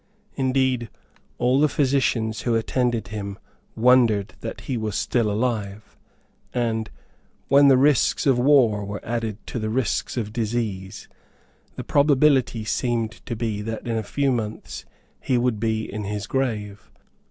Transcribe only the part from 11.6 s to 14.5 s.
the probability seemed to be that in a few